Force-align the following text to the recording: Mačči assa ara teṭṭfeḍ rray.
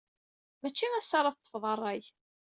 Mačči 0.61 0.87
assa 0.99 1.15
ara 1.17 1.35
teṭṭfeḍ 1.35 1.63
rray. 1.75 2.01